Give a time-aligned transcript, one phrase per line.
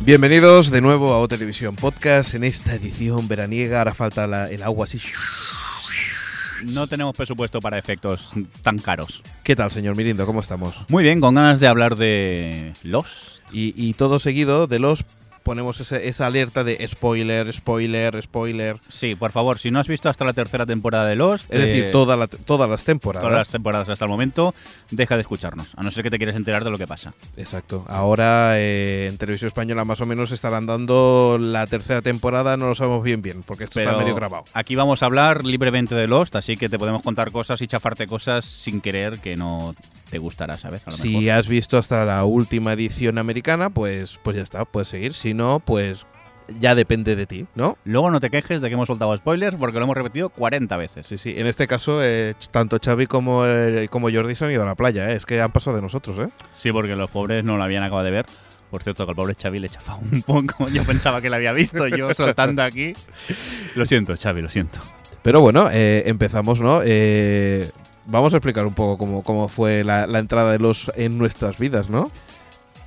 [0.00, 2.34] Bienvenidos de nuevo a O Televisión Podcast.
[2.34, 4.98] En esta edición veraniega ahora falta la- el agua así.
[6.64, 8.32] No tenemos presupuesto para efectos
[8.62, 9.22] tan caros.
[9.42, 10.26] ¿Qué tal, señor Mirindo?
[10.26, 10.82] ¿Cómo estamos?
[10.88, 13.38] Muy bien, con ganas de hablar de Lost.
[13.52, 15.04] Y, y todo seguido de los
[15.48, 18.76] ponemos ese- esa alerta de spoiler, spoiler, spoiler.
[18.90, 21.84] Sí, por favor, si no has visto hasta la tercera temporada de Lost, Es decir,
[21.84, 23.22] eh, toda la- todas las temporadas.
[23.26, 24.54] todas las temporadas hasta el momento,
[24.90, 27.14] deja de escucharnos, a no ser que te quieras enterar de lo que pasa.
[27.38, 27.86] Exacto.
[27.88, 32.74] Ahora eh, en televisión española más o menos estarán dando la tercera temporada, no lo
[32.74, 34.44] sabemos bien bien, porque esto Pero está medio grabado.
[34.52, 38.06] aquí vamos a hablar libremente de Lost, así que te podemos contar cosas y chafarte
[38.06, 39.74] cosas sin querer que no
[40.10, 40.82] te gustará, ¿sabes?
[40.86, 41.38] A lo Si mejor.
[41.38, 45.14] has visto hasta la última edición americana, pues, pues ya está, puedes seguir.
[45.14, 46.06] Si no, pues
[46.60, 47.76] ya depende de ti, ¿no?
[47.84, 51.06] Luego no te quejes de que hemos soltado spoilers porque lo hemos repetido 40 veces.
[51.06, 51.34] Sí, sí.
[51.36, 54.74] En este caso, eh, tanto Xavi como, eh, como Jordi se han ido a la
[54.74, 55.14] playa, ¿eh?
[55.16, 56.30] Es que han pasado de nosotros, ¿eh?
[56.54, 58.26] Sí, porque los pobres no lo habían acabado de ver.
[58.70, 60.68] Por cierto, que el pobre Xavi le chafaba un poco.
[60.72, 62.92] Yo pensaba que lo había visto, yo soltando aquí.
[63.76, 64.80] Lo siento, Xavi, lo siento.
[65.22, 66.80] Pero bueno, eh, empezamos, ¿no?
[68.10, 71.58] Vamos a explicar un poco cómo, cómo fue la, la entrada de los en nuestras
[71.58, 72.10] vidas, ¿no?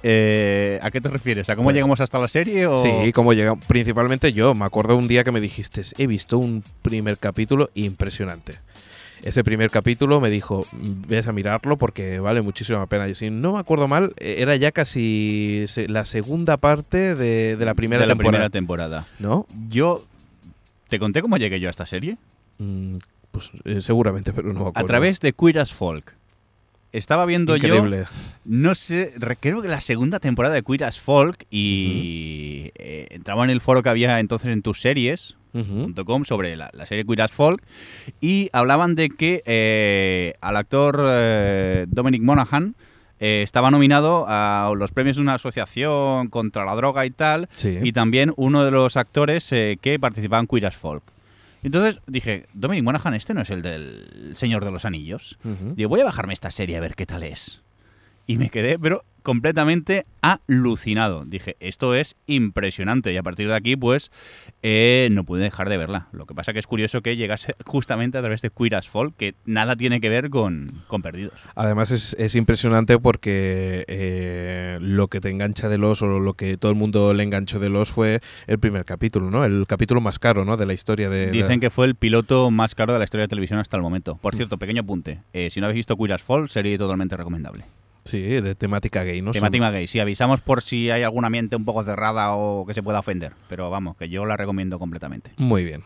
[0.03, 1.47] Eh, ¿A qué te refieres?
[1.49, 2.65] ¿A cómo Pues- llegamos hasta la serie?
[2.65, 2.77] O...
[2.77, 3.55] Sí, cómo llega.
[3.55, 8.55] Principalmente yo, me acuerdo un día que me dijiste, he visto un primer capítulo impresionante.
[9.21, 10.65] Ese primer capítulo me dijo,
[11.07, 13.07] ves a mirarlo porque vale muchísimo la pena.
[13.07, 17.75] Y si no me acuerdo mal, era ya casi la segunda parte de, de la
[17.75, 18.31] primera de la temporada.
[18.31, 19.05] primera temporada.
[19.19, 19.45] ¿No?
[19.69, 20.03] Yo.
[20.89, 22.17] ¿Te conté cómo llegué yo a esta serie?
[22.57, 22.95] Mm,
[23.31, 24.87] pues eh, seguramente, pero no me A acuerdo.
[24.87, 26.15] través de Queer as Folk.
[26.93, 27.67] Estaba viendo yo.
[27.75, 28.03] Increíble.
[28.43, 33.43] No sé, re- creo que la segunda temporada de Queer as Folk y eh, entraba
[33.45, 35.35] en el foro que había entonces en tus series.
[36.05, 37.61] .com sobre la, la serie Queer as Folk
[38.21, 42.73] y hablaban de que eh, al actor eh, Dominic Monaghan
[43.19, 47.79] estaba nominado a los premios de una asociación contra la droga y tal Sí.
[47.83, 51.03] y también uno de los actores que participaba en Queer as Folk.
[51.63, 55.37] Entonces dije, Dominic Monaghan, este no es el del Señor de los Anillos.
[55.75, 57.61] Digo, voy a bajarme esta serie a ver qué tal es.
[58.31, 61.25] Y me quedé, pero completamente alucinado.
[61.25, 63.13] Dije, esto es impresionante.
[63.13, 64.11] Y a partir de aquí, pues,
[64.63, 66.07] eh, no pude dejar de verla.
[66.11, 69.15] Lo que pasa que es curioso que llegase justamente a través de Queer as Folk,
[69.15, 71.33] que nada tiene que ver con, con Perdidos.
[71.55, 76.57] Además es, es impresionante porque eh, lo que te engancha de los o lo que
[76.57, 79.45] todo el mundo le enganchó de los fue el primer capítulo, ¿no?
[79.45, 80.57] El capítulo más caro, ¿no?
[80.57, 81.29] De la historia de...
[81.31, 83.83] Dicen de- que fue el piloto más caro de la historia de televisión hasta el
[83.83, 84.17] momento.
[84.21, 85.19] Por cierto, pequeño apunte.
[85.33, 87.63] eh, si no habéis visto Queer as Folk, sería totalmente recomendable.
[88.11, 89.31] Sí, de temática gay, ¿no?
[89.31, 89.87] Temática gay.
[89.87, 93.31] Sí, avisamos por si hay alguna mente un poco cerrada o que se pueda ofender.
[93.47, 95.31] Pero vamos, que yo la recomiendo completamente.
[95.37, 95.83] Muy bien.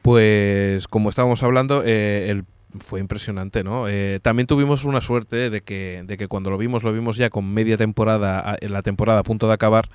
[0.00, 2.44] Pues como estábamos hablando, eh, el
[2.78, 3.88] fue impresionante, ¿no?
[3.88, 7.28] Eh, también tuvimos una suerte de que, de que cuando lo vimos, lo vimos ya
[7.28, 9.88] con media temporada, la temporada a punto de acabar.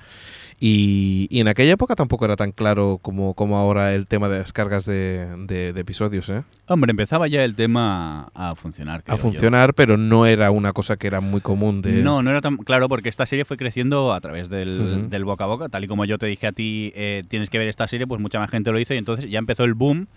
[0.62, 4.40] Y, y en aquella época tampoco era tan claro como, como ahora el tema de
[4.40, 6.44] las cargas de, de- de episodios, ¿eh?
[6.66, 9.02] Hombre, empezaba ya el tema a funcionar.
[9.06, 9.16] A yo.
[9.18, 12.02] funcionar, pero no era una cosa que era muy común de...
[12.02, 15.44] No, no era tan claro porque esta serie fue creciendo a través del, del boca
[15.44, 15.68] a boca.
[15.70, 18.20] Tal y como yo te dije a ti, eh, tienes que ver esta serie, pues
[18.20, 20.08] mucha más gente lo hizo y entonces ya empezó el boom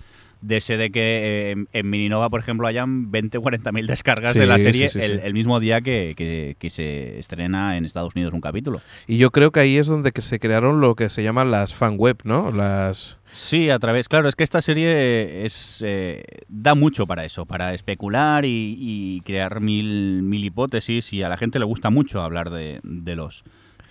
[0.44, 4.34] de ese de que eh, en, Mininova, por ejemplo, hayan 20 o 40 mil descargas
[4.34, 7.86] Sí, de la serie sí, sí, el, mismo día que, que- que se estrena en
[7.86, 8.82] Estados Unidos un capítulo.
[9.08, 11.74] Y yo creo que ahí es donde que se crearon lo que se llaman las
[11.74, 12.52] fan web, ¿no?
[12.52, 13.18] Las...
[13.32, 14.10] Sí, a través.
[14.10, 19.22] Claro, es que esta serie es eh, da mucho para eso, para especular y, y
[19.22, 21.14] crear mil, mil hipótesis.
[21.14, 23.44] Y a la gente le gusta mucho hablar de, de los.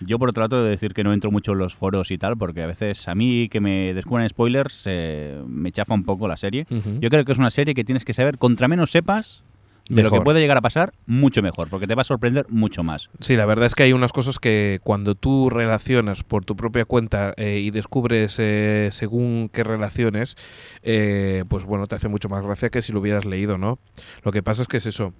[0.05, 2.17] Yo, por otro lado, he de decir que no entro mucho en los foros y
[2.17, 6.27] tal, porque a veces a mí que me descubran spoilers eh, me chafa un poco
[6.27, 6.65] la serie.
[6.99, 9.43] Yo creo que es una serie que tienes que saber, contra menos sepas
[9.89, 12.83] de lo que puede llegar a pasar, mucho mejor, porque te va a sorprender mucho
[12.83, 13.09] más.
[13.19, 16.85] Sí, la verdad es que hay unas cosas que cuando tú relacionas por tu propia
[16.85, 20.37] cuenta eh, y descubres eh, según qué relaciones,
[20.83, 23.79] eh, pues bueno, te hace mucho más gracia que si lo hubieras leído, ¿no?
[24.23, 25.13] Lo que pasa es que es eso,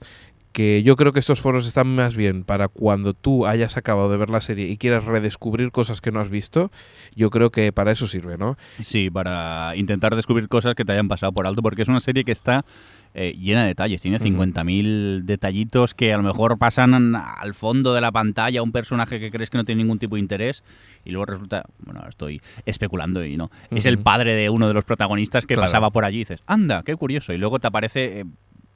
[0.54, 4.18] que yo creo que estos foros están más bien para cuando tú hayas acabado de
[4.18, 6.72] ver la serie y quieras redescubrir cosas que no has visto,
[7.16, 8.56] yo creo que para eso sirve, ¿no?
[8.80, 12.24] Sí, para intentar descubrir cosas que te hayan pasado por alto, porque es una serie
[12.24, 12.64] que está
[13.16, 14.26] eh, llena de detalles, tiene Ujú.
[14.26, 19.32] 50.000 detallitos que a lo mejor pasan al fondo de la pantalla un personaje que
[19.32, 20.64] crees que no tiene ningún tipo de interés
[21.04, 24.86] y luego resulta, bueno, estoy especulando y no, es el padre de uno de los
[24.86, 25.66] protagonistas que Claro.
[25.68, 28.20] pasaba por allí y dices, anda, qué curioso, y luego te aparece...
[28.22, 28.26] eh,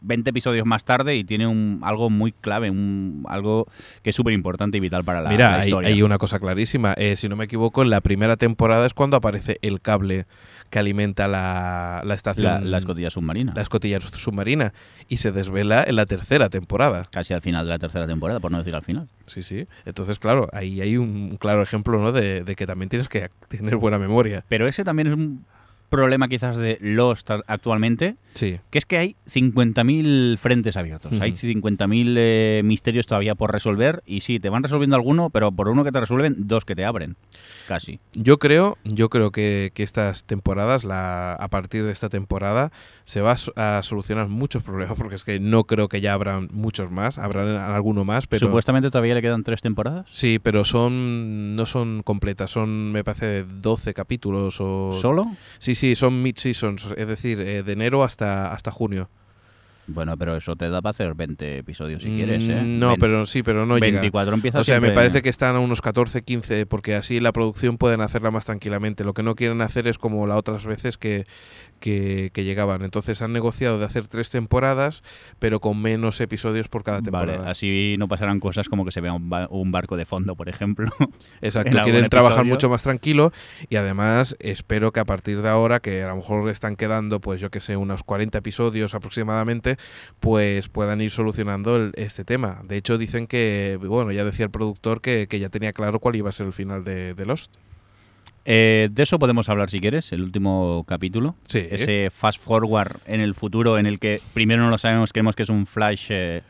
[0.01, 3.67] 20 episodios más tarde y tiene un, algo muy clave, un, algo
[4.03, 5.89] que es súper importante y vital para la, Mira, la hay, historia.
[5.89, 6.93] hay una cosa clarísima.
[6.97, 10.25] Eh, si no me equivoco, en la primera temporada es cuando aparece el cable
[10.69, 12.45] que alimenta la, la estación.
[12.45, 13.53] la, la escotilla submarina.
[13.55, 14.73] la escotilla submarina.
[15.07, 17.07] Y se desvela en la tercera temporada.
[17.11, 19.07] Casi al final de la tercera temporada, por no decir al final.
[19.25, 19.65] Sí, sí.
[19.85, 22.11] Entonces, claro, ahí hay un claro ejemplo ¿no?
[22.11, 24.43] de, de que también tienes que tener buena memoria.
[24.49, 25.45] Pero ese también es un
[25.89, 28.59] problema quizás de Lost actualmente, Sí.
[28.69, 34.21] que es que hay 50.000 frentes abiertos, hay 50.000 eh, misterios todavía por resolver y
[34.21, 37.15] sí, te van resolviendo alguno, pero por uno que te resuelven, dos que te abren,
[37.67, 37.99] casi.
[38.13, 42.71] Yo creo, yo creo que, que estas temporadas, la, a partir de esta temporada,
[43.05, 46.91] se va a, solucionar muchos problemas, porque es que no creo que ya habrán muchos
[46.91, 50.05] más, habrán alguno más, pero Supuestamente todavía le quedan tres temporadas.
[50.11, 55.25] sí, pero son no son completas, son me parece 12 capítulos o ¿Solo?
[55.57, 59.09] Sí, sí, son mid seasons, es decir, eh, de enero hasta hasta junio.
[59.87, 62.61] Bueno, pero eso te da para hacer 20 episodios si quieres, ¿eh?
[62.61, 64.01] Mm, No, 20 pero sí, pero no llega.
[64.01, 67.31] 24 empieza O sea, me parece que están a unos 14, 15, porque así la
[67.31, 69.05] producción pueden hacerla más tranquilamente.
[69.05, 71.23] Lo que no quieren hacer es como las otras veces que,
[71.79, 72.83] que, que llegaban.
[72.83, 75.03] Entonces han negociado de hacer tres temporadas,
[75.39, 77.37] pero con menos episodios por cada temporada.
[77.39, 80.35] Vale, así no pasarán cosas como que se vea un, ba- un barco de fondo,
[80.35, 80.89] por ejemplo.
[81.41, 83.31] Exacto, quieren trabajar mucho más tranquilo
[83.69, 87.39] y además espero que a partir de ahora, que a lo mejor están quedando, pues
[87.41, 89.77] yo que sé, unos 40 episodios aproximadamente,
[90.19, 92.61] pues puedan ir solucionando el- este tema.
[92.67, 96.15] De hecho, dicen que, bueno, ya decía el productor que, que ya tenía claro cuál
[96.15, 97.53] iba a ser el final de, de Lost.
[98.49, 101.35] Eh, de eso podemos hablar si quieres, el último capítulo.
[101.47, 101.67] Sí.
[101.69, 105.43] Ese fast forward en el futuro en el que primero no lo sabemos, creemos que
[105.43, 106.41] es un flash eh,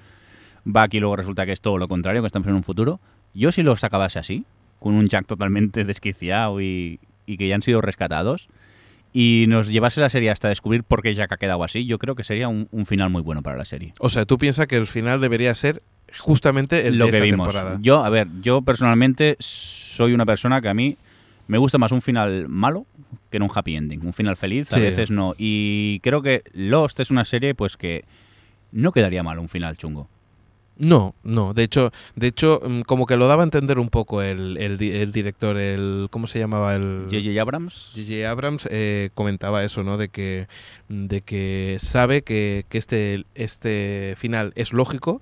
[0.64, 3.00] back y luego resulta que es todo lo contrario, que estamos en un futuro.
[3.34, 4.46] Yo si los acabase así,
[4.80, 8.48] con un Jack totalmente desquiciado y, y que ya han sido rescatados,
[9.12, 12.14] y nos llevase la serie hasta descubrir por qué Jack ha quedado así, yo creo
[12.14, 13.94] que sería un, un final muy bueno para la serie.
[14.00, 15.82] O sea, tú piensas que el final debería ser
[16.20, 17.48] justamente el lo de que esta vimos.
[17.48, 17.80] temporada.
[17.82, 20.96] Yo, a ver, yo personalmente soy una persona que a mí
[21.48, 22.86] me gusta más un final malo
[23.30, 24.06] que no un happy ending.
[24.06, 25.34] Un final feliz, a veces no.
[25.38, 28.06] Y creo que Lost es una serie pues que
[28.72, 30.08] no quedaría mal un final chungo.
[30.80, 31.54] No, no.
[31.54, 34.82] De hecho, de hecho, mm, como que lo daba a entender un poco el, el
[34.82, 37.08] el director, el ¿cómo se llamaba el?
[37.10, 37.42] J.J.
[37.42, 37.94] Abrams.
[37.96, 38.30] J.J.
[38.30, 39.98] Abrams eh, comentaba eso, ¿no?
[39.98, 40.48] De que,
[40.88, 45.22] de que sabe que, que este, este final es lógico,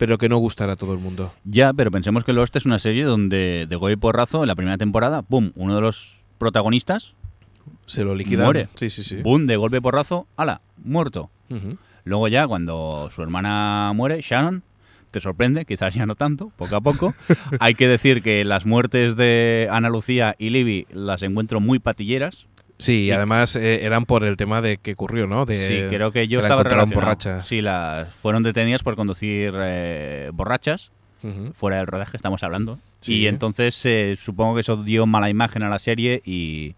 [0.00, 1.30] pero que no gustará a todo el mundo.
[1.44, 4.78] Ya, pero pensemos que Lost es una serie donde de golpe porrazo en la primera
[4.78, 5.52] temporada, ¡pum!
[5.56, 7.14] Uno de los protagonistas,
[7.84, 8.46] Se lo liquidan.
[8.46, 8.68] Muere.
[8.76, 9.16] Sí, sí, sí.
[9.16, 9.44] ¡pum!
[9.44, 10.62] De golpe porrazo, ¡ala!
[10.82, 11.28] Muerto.
[12.04, 14.62] Luego ya cuando su hermana muere, Shannon,
[15.10, 17.12] te sorprende, quizás ya no tanto, poco a poco.
[17.60, 22.46] Hay que decir que las muertes de Ana Lucía y Libby las encuentro muy patilleras.
[22.80, 25.46] Sí, y además eh, eran por el tema de que ocurrió, ¿no?
[25.46, 27.06] De, sí, creo que yo la estaba encontraron relacionado.
[27.06, 27.42] borracha.
[27.42, 30.90] Sí, las fueron detenidas por conducir eh, borrachas,
[31.52, 32.78] fuera del rodaje estamos hablando.
[33.00, 33.16] Sí.
[33.16, 36.74] Y entonces eh, supongo que eso dio mala imagen a la serie y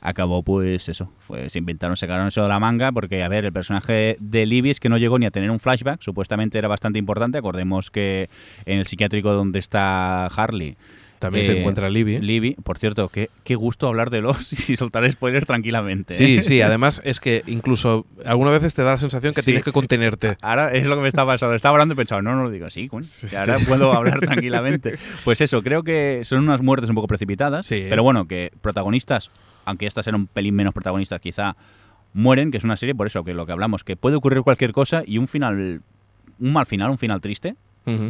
[0.00, 3.52] acabó pues eso, fue, se inventaron, sacaron eso de la manga porque a ver, el
[3.52, 6.98] personaje de Libby es que no llegó ni a tener un flashback, supuestamente era bastante
[6.98, 8.28] importante, acordemos que
[8.66, 10.76] en el psiquiátrico donde está Harley
[11.22, 12.18] También se eh, encuentra Libby.
[12.18, 16.14] Libby, por cierto, qué, qué gusto hablar de los y sin soltar spoilers tranquilamente.
[16.14, 16.16] ¿eh?
[16.16, 19.46] Sí, sí, además es que incluso algunas veces te da la sensación que Sí.
[19.46, 20.36] tienes que contenerte.
[20.42, 21.54] Ahora es lo que me está pasando.
[21.54, 23.64] Estaba hablando y pensaba, no, no lo digo así, que ahora sí.
[23.66, 24.98] puedo hablar tranquilamente.
[25.24, 27.66] Pues eso, creo que son unas muertes un poco precipitadas.
[27.66, 27.86] Sí.
[27.88, 29.30] Pero bueno, que protagonistas,
[29.64, 31.56] aunque estas eran un pelín menos protagonistas, quizá
[32.14, 34.72] mueren, que es una serie, por eso que lo que hablamos, que puede ocurrir cualquier
[34.72, 35.80] cosa y un final,
[36.40, 37.54] un mal final, un final triste,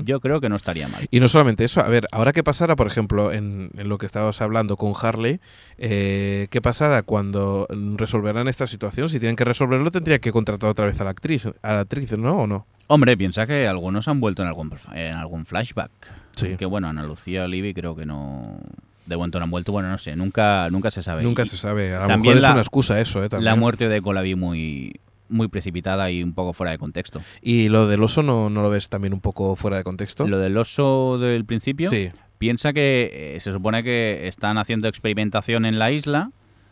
[0.04, 1.06] Yo creo que no estaría mal.
[1.10, 4.06] Y no solamente eso, a ver, ahora qué pasará, por ejemplo, en, en lo que
[4.06, 5.40] estabas hablando con Harley,
[5.78, 9.08] eh, ¿qué pasará cuando resolverán esta situación?
[9.08, 12.12] Si tienen que resolverlo, tendría que contratar otra vez a la actriz, a la actriz,
[12.18, 12.36] ¿no?
[12.40, 12.66] ¿O no?
[12.88, 15.90] Hombre, piensa que algunos han vuelto en algún, en algún flashback.
[16.36, 16.56] Sí.
[16.56, 18.58] Que bueno, Ana Lucía Libby creo que no...
[19.06, 21.24] De buen tono han vuelto, bueno, no sé, nunca, nunca se sabe.
[21.24, 21.94] Nunca Y- se sabe.
[21.94, 23.28] A lo mejor es la- una excusa eso, ¿eh?
[23.28, 23.46] También.
[23.46, 25.00] La muerte de Cole la vi muy,
[25.32, 27.20] muy precipitada y un poco fuera de contexto.
[27.40, 30.28] ¿Y lo del oso no, no lo ves también un poco fuera de contexto?
[30.28, 32.08] Lo del oso del principio, Sí.
[32.38, 36.30] piensa que eh, se supone que están haciendo experimentación en la isla,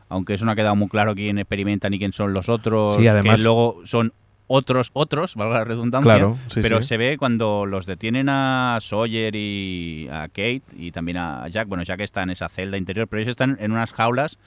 [0.09, 3.07] aunque eso no ha quedado muy claro quién experimenta ni quién son los otros, Sí,
[3.07, 4.13] además- que luego son
[4.53, 6.13] otros, otros, valga la redundancia.
[6.13, 6.89] Claro, sí, pero sí.
[6.89, 11.69] se ve cuando los detienen a Sawyer y a Kate y también a Jack.
[11.69, 14.41] Bueno, Jack está en esa celda interior, pero ellos están en unas jaulas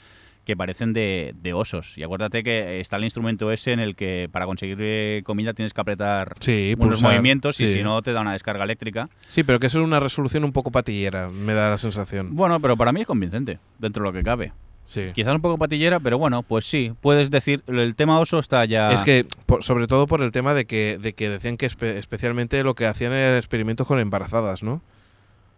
[0.45, 1.97] que parecen de, de osos.
[1.97, 5.73] Y acuérdate que está el instrumento ese en el que para conseguir eh, comida tienes
[5.73, 9.09] que apretar Sí, unos pulsar, movimientos y si no te da una descarga eléctrica.
[9.29, 12.35] Sí, pero que eso es una resolución un poco patillera, me da la sensación.
[12.35, 14.51] Bueno, pero para mí es convincente, dentro de lo que cabe.
[14.85, 15.03] Sí.
[15.13, 18.91] Quizás un poco patillera, pero bueno, pues sí, puedes decir, el tema oso está ya...
[18.91, 21.95] Es que, por- sobre todo por el tema de que, de que decían que espe-
[21.95, 24.81] especialmente lo que hacían era experimentos con embarazadas, ¿no?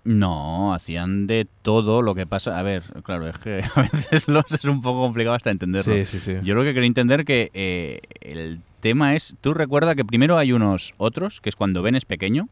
[0.06, 2.58] No, hacían de todo lo que pasa.
[2.58, 5.94] A ver, claro, es que a veces los es un poco complicado hasta entenderlo.
[5.94, 6.34] Sí, sí, sí.
[6.44, 10.54] Yo lo que quería entender que eh, el tema es, tú recuerda que primero hay
[10.54, 12.48] unos otros, que es cuando Ben es pequeño,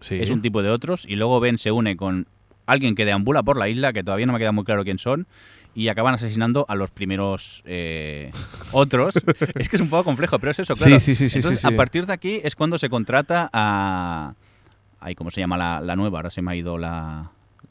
[0.00, 0.16] Sí.
[0.20, 2.28] es un tipo de otros, y luego Ben se une con
[2.66, 5.26] alguien que deambula por la isla, que todavía no me queda muy claro quién son,
[5.74, 8.30] y acaban asesinando a los primeros eh,
[8.72, 9.14] otros.
[9.56, 11.00] es que es un poco complejo, pero es eso, Sí, claro.
[11.00, 11.74] sí, sí, sí, Entonces, sí, sí.
[11.74, 14.34] a partir de aquí es cuando se contrata a...
[15.00, 16.18] Ay, ¿Cómo se llama la, la nueva?
[16.18, 17.30] Ahora se me ha ido la,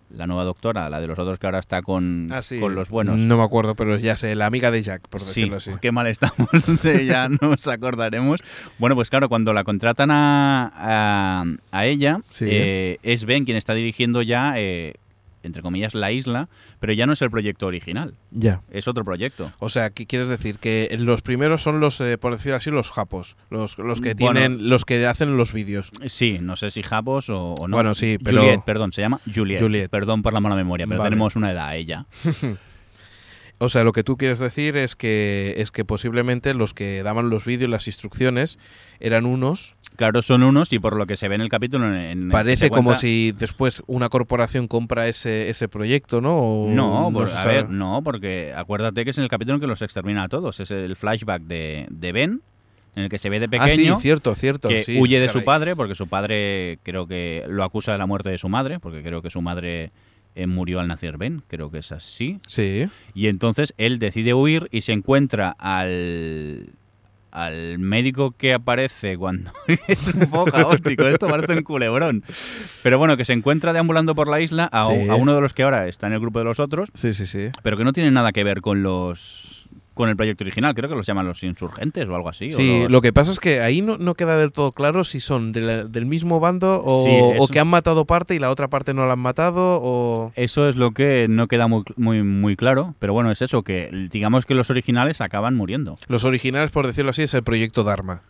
[0.10, 2.60] la nueva doctora, la de los otros que ahora está con, Ah, sí.
[2.60, 3.20] con los buenos.
[3.22, 5.72] No me acuerdo, pero ya sé, la amiga de Jack, por Sí, decirlo así.
[5.82, 6.48] qué mal estamos,
[6.84, 8.42] de ya nos acordaremos.
[8.80, 12.46] Bueno, pues claro, cuando la contratan a, a, a ella, Sí.
[12.48, 14.94] eh, es Ben quien está dirigiendo ya, eh,
[15.48, 16.48] entre comillas, la isla,
[16.80, 18.62] pero ya no es el proyecto original, Ya.
[18.70, 19.52] es otro proyecto.
[19.58, 20.60] O sea, ¿qué quieres decir?
[20.60, 23.36] Que los primeros son los, eh, por decir así, los japos.
[23.50, 24.40] Los, los que Bueno.
[24.40, 25.90] tienen, los que hacen los vídeos.
[26.06, 27.76] Sí, no sé si Japos o, o no.
[27.78, 29.60] Bueno, sí, pero- Juliet, perdón, se llama Juliet.
[29.60, 29.90] Juliet.
[29.90, 31.10] Perdón por la mala memoria, pero Vale.
[31.10, 32.06] tenemos una edad ella.
[33.60, 37.32] O sea, lo que tú quieres decir es que es que posiblemente los que daban
[37.32, 38.60] los vídeos, las instrucciones,
[39.00, 39.74] eran unos.
[39.98, 41.94] Claro, son unos y por lo que se ve en el capítulo...
[41.94, 46.38] En, Parece como cuenta- si después una corporación compra ese, ese proyecto, ¿no?
[46.38, 49.68] O No, por- a ver, no, porque acuérdate que es en el capítulo en que
[49.68, 50.60] los extermina a todos.
[50.60, 52.42] Es el flashback de, de Ben,
[52.96, 54.70] en el que se ve de Ah, sí, pequeño cierto, cierto.
[54.70, 55.42] que sí, huye de caray.
[55.42, 58.80] su padre, porque su padre creo que lo acusa de la muerte de su madre,
[58.80, 59.92] porque creo que su madre
[60.36, 62.40] eh, murió al nacer Ben, creo que es así.
[62.48, 62.88] Sí.
[63.16, 66.70] Y entonces él decide huir y se encuentra al
[67.46, 69.52] al médico que aparece cuando
[69.88, 72.24] es un poco caótico, esto parece un culebrón.
[72.84, 75.08] Pero bueno, que se encuentra deambulando por la isla a, Sí.
[75.10, 77.26] a uno de los que ahora está en el grupo de los otros, Sí, sí,
[77.26, 77.50] sí.
[77.64, 79.67] pero que no tiene nada que ver con los
[79.98, 82.48] con el proyecto original, creo que los llaman los insurgentes o algo así.
[82.48, 85.04] o Sí, los- lo que pasa es que ahí no, no queda del todo claro
[85.04, 88.36] si son de la- del mismo bando o, Sí, o eso- que han matado parte
[88.36, 90.32] y la otra parte no la han matado o...
[90.36, 93.90] Eso es lo que no queda muy, muy, muy claro, pero bueno, es eso, que
[94.12, 95.98] digamos que los originales acaban muriendo.
[96.08, 98.22] Los originales, por decirlo así, es el proyecto Dharma.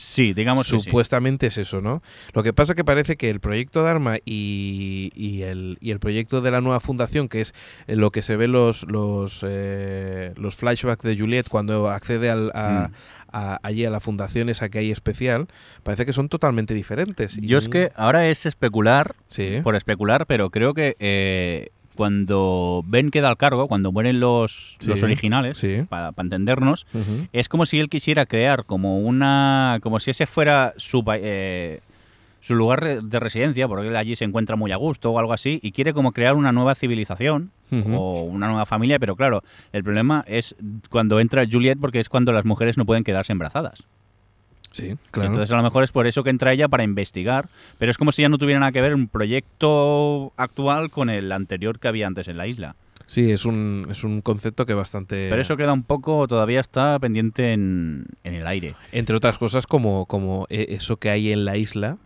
[0.00, 0.84] Sí, digamos que sí.
[0.86, 2.02] Supuestamente es eso, ¿no?
[2.32, 6.40] Lo que pasa que parece que el proyecto Dharma y, y el, y el proyecto
[6.40, 7.52] de la nueva fundación, que es
[7.86, 12.88] lo que se ve los los, eh, los flashbacks de Juliet cuando accede al, a,
[12.88, 12.92] Mm.
[13.32, 15.48] a- allí a la fundación esa que hay especial,
[15.82, 17.36] parece que son totalmente diferentes.
[17.40, 19.60] Yo es que ahora es especular, Sí.
[19.62, 24.88] por especular, pero creo que eh, cuando Ben queda al cargo, cuando mueren los, Sí,
[24.88, 25.84] los originales, sí.
[25.88, 26.86] para entendernos,
[27.32, 29.78] es como si él quisiera crear como una.
[29.82, 31.80] como si ese fuera su, eh,
[32.40, 35.60] su lugar de residencia, porque él allí se encuentra muy a gusto o algo así,
[35.62, 37.94] y quiere como crear una nueva civilización Ujú.
[37.94, 39.42] o una nueva familia, pero claro,
[39.72, 40.56] el problema es
[40.90, 43.84] cuando entra Juliet, porque es cuando las mujeres no pueden quedarse embarazadas.
[44.70, 45.28] Sí, claro.
[45.28, 47.48] Entonces a lo mejor es por eso que entra ella para investigar,
[47.78, 51.32] pero es como si ya no tuviera nada que ver un proyecto actual con el
[51.32, 52.76] anterior que había antes en la isla.
[53.06, 55.26] Sí, es un, es un concepto que bastante...
[55.28, 58.74] Pero eso queda un poco, todavía está pendiente en, en el aire.
[58.92, 61.96] Entre otras cosas, como, como eh, eso que hay en la isla,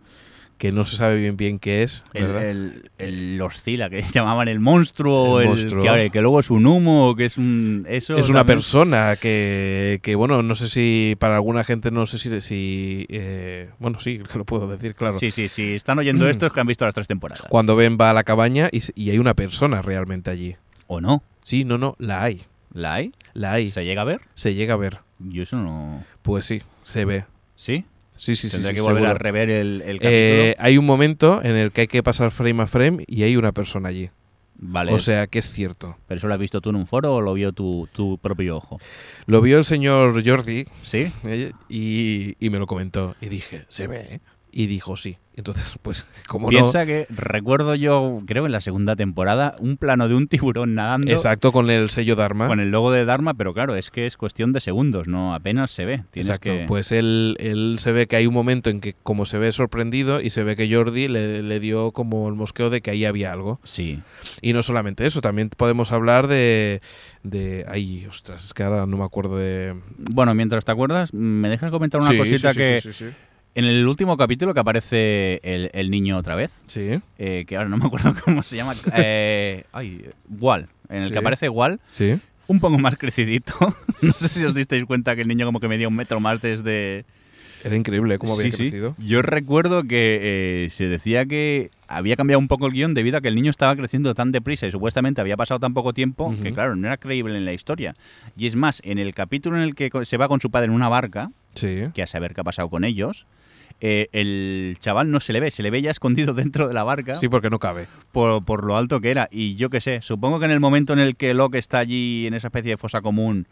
[0.57, 2.49] que no se sabe bien bien qué es, El, ¿verdad?
[2.49, 5.83] el, el Oscila, que llamaban el monstruo, El monstruo.
[6.11, 7.85] Que, luego es un humo, que es un...
[7.89, 12.05] Eso es una también- persona que, que, bueno, no sé si para alguna gente, no
[12.05, 12.39] sé si...
[12.41, 15.19] si eh, bueno, sí, que lo puedo decir, claro.
[15.19, 15.73] Sí, sí, sí.
[15.73, 17.45] Están oyendo esto es que han visto las tres temporadas.
[17.49, 20.55] Cuando Ben va a la cabaña y, y hay una persona realmente allí.
[20.87, 21.21] ¿O no?
[21.43, 22.41] Sí, no, no, la hay.
[22.73, 23.11] ¿La hay?
[23.33, 23.69] La hay.
[23.71, 24.21] ¿Se llega a ver?
[24.35, 24.99] Se llega a ver.
[25.19, 26.03] Yo eso no...
[26.21, 27.25] Pues sí, se ve.
[27.55, 27.85] ¿Sí?
[28.15, 28.55] Sí, sí, sí.
[28.55, 29.15] Tendré sí, que volver seguro.
[29.15, 30.09] a rever el, el capítulo.
[30.11, 33.35] Eh, hay un momento en el que hay que pasar frame a frame y hay
[33.37, 34.09] una persona allí.
[34.55, 34.93] vale.
[34.93, 35.97] O sea que es cierto.
[36.07, 38.57] ¿Pero eso lo has visto tú en un foro o lo vio tu, tu propio
[38.57, 38.79] ojo?
[39.25, 41.11] Lo vio el señor Jordi ¿Sí?
[41.25, 43.15] eh, y, y me lo comentó.
[43.21, 43.99] Y dije, ¿se ve?
[44.09, 44.19] eh?".
[44.57, 45.17] Y dijo, sí.
[45.35, 50.15] Entonces, pues, como Piensa que recuerdo yo, creo en la segunda temporada, un plano de
[50.15, 51.11] un tiburón nadando no...
[51.11, 52.47] Exacto, con el sello Dharma.
[52.47, 55.71] con el logo de Dharma, pero claro, es que es cuestión de segundos, no apenas
[55.71, 56.03] se ve.
[56.09, 56.51] Tienes Exacto.
[56.51, 56.65] que...
[56.69, 60.21] Pues él, él se ve que hay un momento en que como se ve sorprendido
[60.21, 63.33] y se ve que Jordi le, le dio como el mosqueo de que ahí había
[63.33, 63.59] algo.
[63.65, 63.99] Sí.
[64.41, 66.79] Y no solamente eso, también podemos hablar de...
[67.23, 69.75] de ay, ostras, es que ahora no me acuerdo de...
[70.13, 73.05] Bueno, mientras te acuerdas, me dejas comentar una Sí, cosita sí, sí, que sí, sí,
[73.09, 73.15] sí.
[73.55, 77.69] En el último capítulo que aparece el, el niño otra vez, Sí, eh, que ahora
[77.69, 80.05] no me acuerdo cómo se llama, eh, ay,
[80.89, 81.11] en el Sí.
[81.11, 82.19] que aparece Wall, sí.
[82.47, 83.53] un poco más crecidito.
[84.01, 86.41] no sé si os disteis cuenta que el niño como que medía un metro más
[86.41, 87.05] desde...
[87.63, 88.57] Era increíble cómo había Sí, sí.
[88.69, 88.95] crecido.
[88.99, 90.19] Yo recuerdo que
[90.65, 93.49] eh, se decía que había cambiado un poco el guion debido a que el niño
[93.49, 96.97] estaba creciendo tan deprisa y supuestamente había pasado tan poco tiempo que, claro, no era
[96.97, 97.95] creíble en la historia.
[98.37, 100.73] Y es más, en el capítulo en el que se va con su padre en
[100.73, 103.25] una barca, que a saber qué ha pasado con ellos,
[103.81, 106.83] eh, el chaval no se le ve, se le ve ya escondido dentro de la
[106.83, 107.87] barca Sí, porque no cabe.
[108.11, 109.27] por, por lo alto que era.
[109.31, 112.25] Y yo qué sé, supongo que en el momento en el que Locke está allí
[112.27, 113.47] en esa especie de fosa común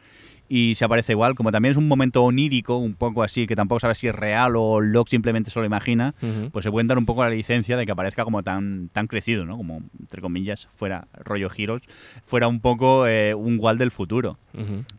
[0.56, 3.80] y se aparece igual, como también es un momento onírico, un poco así, que tampoco
[3.80, 6.14] sabes si es real o Locke simplemente se lo imagina,
[6.52, 9.46] pues se pueden dar un poco la licencia de que aparezca como tan, tan crecido,
[9.46, 9.58] ¿no?
[9.58, 11.82] Como, entre comillas, fuera rollo giros,
[12.24, 14.38] fuera un poco eh, un Walt del futuro.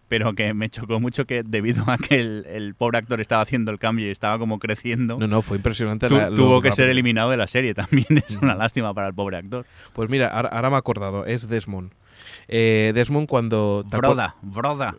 [0.09, 3.71] Pero que me chocó mucho que debido a que el, el pobre actor estaba haciendo
[3.71, 6.09] el cambio y estaba como creciendo, No, no, fue impresionante.
[6.09, 7.75] tu- la- lo tuvo que ser eliminado de la serie.
[7.75, 9.67] También es una lástima para el pobre actor.
[9.93, 11.93] Pues mira, ahora, ahora me he acordado, es Desmond.
[12.49, 13.85] Eh, Desmond cuando...
[13.89, 14.97] ¿te acuer- Broda, broda.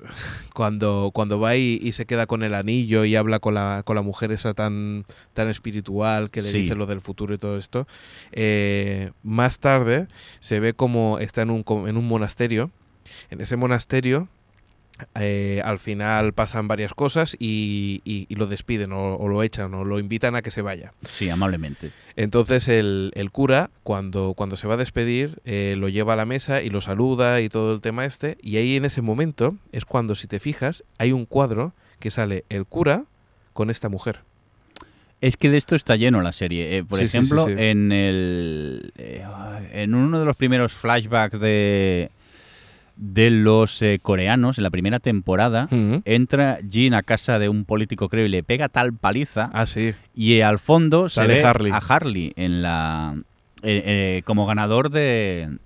[0.54, 3.96] cuando, cuando va y, y se queda con el anillo y habla con la, con
[3.96, 6.60] la mujer esa tan, tan espiritual que le Sí.
[6.60, 7.88] dice lo del futuro y todo esto,
[8.32, 10.08] eh, más tarde
[10.40, 12.72] se ve como está en un, en un monasterio.
[13.30, 14.28] En ese monasterio
[15.20, 19.74] eh, al final pasan varias cosas y, y- y lo despiden o, o lo echan
[19.74, 20.94] o lo invitan a que se vaya.
[21.08, 21.92] Sí, amablemente.
[22.16, 26.26] Entonces el, el cura, cuando, cuando se va a despedir, eh, lo lleva a la
[26.26, 28.38] mesa y lo saluda y todo el tema este.
[28.42, 32.46] Y ahí en ese momento es cuando, si te fijas, hay un cuadro que sale
[32.50, 33.04] el cura
[33.54, 34.20] con esta mujer.
[35.22, 36.78] Es que de esto está lleno la serie.
[36.78, 37.62] Eh, por Sí, ejemplo, sí, sí.
[37.64, 38.94] en el
[39.74, 42.12] en uno de los primeros flashbacks de
[42.98, 45.68] de los eh, coreanos en la primera temporada
[46.06, 49.94] entra Jin a casa de un político creo y le pega tal paliza Ah, sí.
[50.16, 51.72] y eh, al fondo se Sale ve Harley.
[51.74, 53.16] a Harley en la
[53.64, 55.58] eh, eh, como ganador de,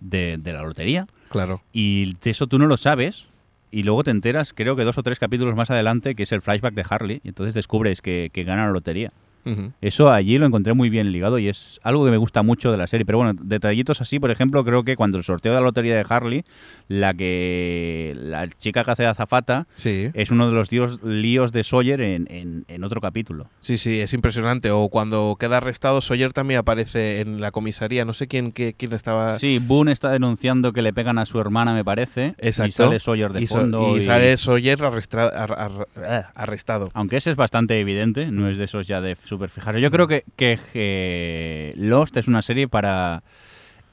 [0.00, 1.62] de de la lotería Claro.
[1.72, 3.26] y de eso tú no lo sabes.
[3.70, 6.42] Y luego te enteras, creo que dos o tres capítulos más adelante, que es el
[6.42, 7.20] flashback de Harley.
[7.24, 9.10] Y entonces descubres que, que gana la lotería.
[9.80, 12.78] Eso allí lo encontré muy bien ligado y es algo que me gusta mucho de
[12.78, 13.04] la serie.
[13.04, 16.04] Pero bueno, detallitos así, por ejemplo, creo que cuando el sorteo de la lotería de
[16.08, 16.44] Harley,
[16.88, 20.10] la que la chica que hace de azafata Sí.
[20.14, 23.48] es uno de los dios- líos de Sawyer en, en- en otro capítulo.
[23.60, 24.70] Sí, sí, es impresionante.
[24.70, 28.04] O cuando queda arrestado, Sawyer también aparece en la comisaría.
[28.04, 29.38] No sé quién, qué- quién estaba.
[29.38, 32.34] Sí, Boone está denunciando que le pegan a su hermana, me parece.
[32.38, 32.68] Exacto.
[32.68, 33.94] Y sale Sawyer de y, so- fondo.
[33.94, 35.68] y y- sale Sawyer ah,
[36.34, 36.88] arrestado.
[36.94, 39.16] Aunque ese es bastante evidente, no es de esos ya de
[39.48, 39.76] fijar.
[39.78, 43.22] Yo creo que, que, eh, Lost es una serie para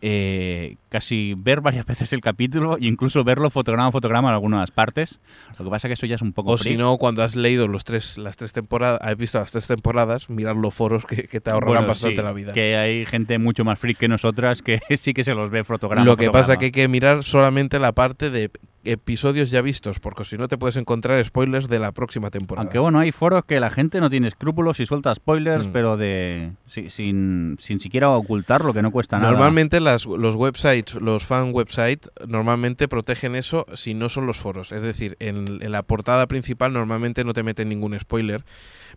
[0.04, 4.72] eh, casi ver varias veces el capítulo e incluso verlo fotograma a fotograma en algunas
[4.72, 5.20] partes.
[5.60, 7.68] Lo que pasa que eso ya es un poco O si no, cuando has leído
[7.68, 11.40] los tres, las tres temporadas, has visto las tres temporadas, mirar los foros que, que
[11.40, 12.54] te ahorrarán Bueno, bastante sí, la vida.
[12.54, 16.06] Que hay gente mucho más freak que nosotras que sí que se los ve fotograma.
[16.06, 16.48] Lo que fotograma.
[16.48, 18.50] pasa que hay que mirar solamente la parte de
[18.84, 22.64] episodios ya vistos, porque si no te puedes encontrar spoilers de la próxima temporada.
[22.64, 25.72] Aunque bueno, hay foros que la gente no tiene escrúpulos y suelta spoilers, Mm.
[25.72, 29.32] pero de si- sin, sin siquiera ocultar lo que no cuesta nada.
[29.32, 34.72] Normalmente las, los websites, los fan websites, normalmente protegen eso si no son los foros.
[34.72, 38.44] Es decir, en, en la portada principal normalmente no te meten ningún spoiler.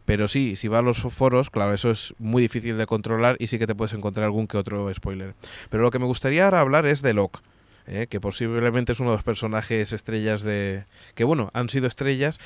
[0.07, 3.47] Pero sí, si va a los foros, claro, eso es muy difícil de controlar y
[3.47, 5.35] sí que te puedes encontrar algún que otro spoiler.
[5.71, 7.41] Pero lo que me gustaría ahora hablar es de Locke.
[7.87, 8.07] ¿Eh?
[8.09, 10.85] que posiblemente es uno de los personajes estrellas de...
[11.15, 12.39] que bueno, han sido estrellas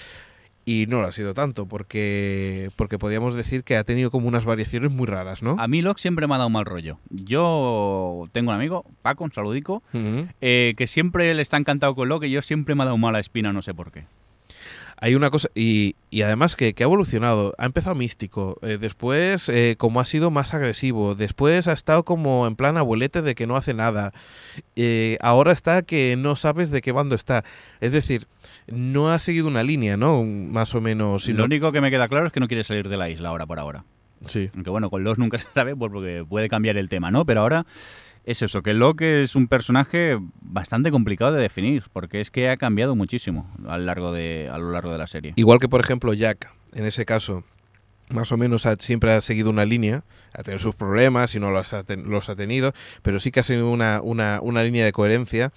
[0.64, 4.44] y no lo ha sido tanto, porque, porque podríamos decir que ha tenido como unas
[4.44, 5.56] variaciones muy raras, ¿no?
[5.58, 6.98] A mí Locke siempre me ha dado mal rollo.
[7.08, 9.82] Yo tengo un amigo, Paco, un saludico,
[10.42, 13.18] eh, que siempre le está encantado con Locke y yo siempre me ha dado mala
[13.18, 14.04] espina, no sé por qué.
[15.00, 19.48] Hay una cosa, y, y además que, que ha evolucionado, ha empezado místico, eh, después
[19.48, 23.46] eh, como ha sido más agresivo, después ha estado como en plan abuelete de que
[23.46, 24.12] no hace nada,
[24.74, 27.44] eh, ahora está que no sabes de qué bando está,
[27.80, 28.26] es decir,
[28.66, 30.24] no ha seguido una línea, ¿no?
[30.24, 31.24] Más o menos.
[31.24, 33.28] sino- Lo único que me queda claro es que no quiere salir de la isla
[33.28, 33.84] ahora por ahora.
[34.26, 34.50] Sí.
[34.56, 37.24] Aunque bueno, con Locke nunca se sabe pues, porque puede cambiar el tema, ¿no?
[37.24, 37.66] Pero ahora
[38.30, 42.56] es eso, que Locke es un personaje bastante complicado de definir, porque es que ha
[42.56, 45.32] cambiado muchísimo a lo largo de, a lo largo de la serie.
[45.36, 47.44] Igual que por ejemplo Jack, en ese caso,
[48.10, 51.50] más o menos ha- siempre ha seguido una línea, ha tenido sus problemas y no
[51.50, 54.84] los ha, ten- los ha tenido, pero sí que ha sido una, una, una línea
[54.84, 55.52] de coherencia.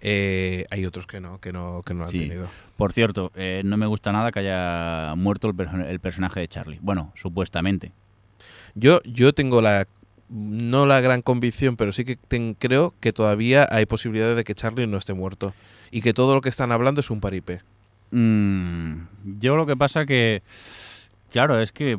[0.00, 2.48] Eh, hay otros que no, que no, que no han tenido.
[2.76, 6.78] Por cierto, eh, no me gusta nada que haya muerto el, el personaje de Charlie.
[6.82, 7.92] Bueno, supuestamente.
[8.74, 9.86] Yo, yo tengo la
[10.34, 14.54] no la gran convicción, pero sí que ten- creo que todavía hay posibilidades de que
[14.54, 15.54] Charlie no esté muerto
[15.90, 17.60] y que todo lo que están hablando es un paripé.
[18.10, 19.06] Mm,
[19.38, 20.42] yo lo que pasa que,
[21.30, 21.98] claro, es que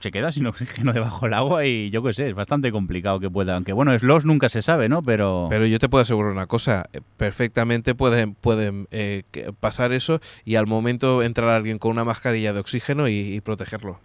[0.00, 3.30] se queda sin oxígeno debajo del agua y yo qué sé, es bastante complicado que
[3.30, 3.54] pueda.
[3.54, 5.02] Aunque bueno, es los nunca se sabe, ¿no?
[5.02, 5.46] Pero.
[5.50, 9.22] Pero yo te puedo asegurar una cosa: eh, perfectamente pueden, pueden eh,
[9.60, 14.00] pasar eso y al momento entrar alguien con una mascarilla de oxígeno y, y protegerlo.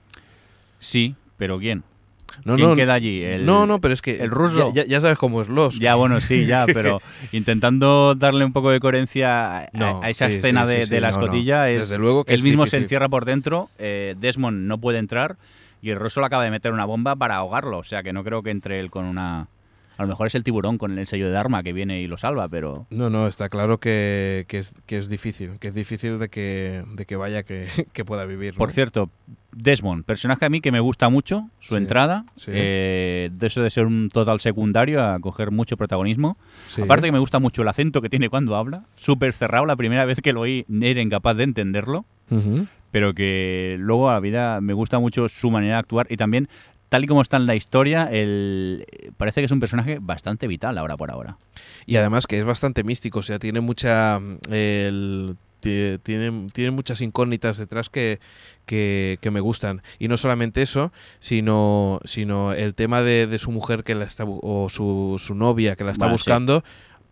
[0.80, 1.84] Sí, pero ¿quién?
[2.44, 3.24] No, ¿Quién no, queda allí?
[3.24, 4.74] El- no, no, pero es que el ruso.
[4.74, 5.80] Ya, sabes cómo es los.
[5.80, 10.28] Ya, bueno, sí, ya, pero intentando darle un poco de coherencia a, No, a esa
[10.28, 12.46] sí, escena sí, de, sí, de sí, la escotilla, es, Desde luego que él es
[12.46, 15.38] mismo se encierra por dentro, eh, Desmond no puede entrar
[15.82, 18.24] y el ruso le acaba de meter una bomba para ahogarlo, o sea que no
[18.24, 19.48] creo que entre él con una...
[19.98, 22.18] A lo mejor es el tiburón con el sello de Dharma que viene y lo
[22.18, 22.86] salva, pero...
[22.90, 26.84] No, no, está claro que, que es, que es difícil, que es difícil de que,
[26.96, 28.54] de que vaya que, que pueda vivir.
[28.54, 28.58] ¿no?
[28.58, 29.10] Por cierto,
[29.54, 32.52] Desmond, personaje a mí que me gusta mucho, su Sí, entrada, sí.
[32.54, 36.38] eh, de eso de ser un total secundario a coger mucho protagonismo.
[36.70, 36.82] Sí.
[36.82, 40.04] Aparte que me gusta mucho el acento que tiene cuando habla, súper cerrado, la primera
[40.06, 42.06] vez que lo oí era incapaz de entenderlo,
[42.92, 46.48] pero que luego a la vida me gusta mucho su manera de actuar y también,
[46.90, 48.86] tal y como está en la historia, el,
[49.18, 51.38] parece que es un personaje bastante vital ahora por ahora.
[51.86, 54.20] Y además que es bastante místico, o sea, tiene mucha.
[54.20, 58.20] mm, el- ti- tiene, tiene muchas incógnitas detrás que,
[58.68, 59.82] que, que me gustan.
[59.98, 64.26] Y no solamente eso, sino, sino el tema de, de su mujer que la está
[64.28, 66.24] o su, su novia que la está Bueno, sí.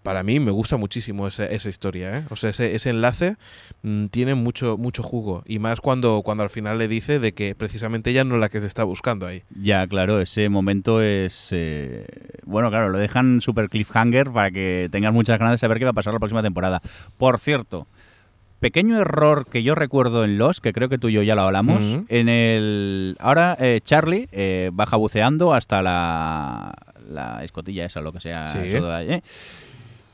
[0.03, 2.23] Para mí me gusta muchísimo esa, esa historia, ¿eh?
[2.29, 3.37] O sea, ese, ese enlace
[3.81, 5.43] mm, tiene mucho, mucho jugo.
[5.47, 8.49] Y más cuando, cuando al final le dice de que precisamente ella no es la
[8.49, 9.43] que se está buscando ahí.
[9.59, 11.49] Ya, claro, ese momento es...
[11.51, 12.05] eh,
[12.45, 15.91] bueno, claro, lo dejan super cliffhanger para que tengas muchas ganas de saber qué va
[15.91, 16.81] a pasar la próxima temporada.
[17.17, 17.87] Por cierto,
[18.59, 21.41] pequeño error que yo recuerdo en Los, que creo que tú y yo ya lo
[21.43, 23.15] hablamos, en el...
[23.19, 26.73] Ahora eh, Charlie eh, baja buceando hasta la,
[27.09, 28.47] la escotilla esa, lo que sea.
[28.47, 28.59] Sí.
[28.63, 29.23] eso de ahí, ¿eh?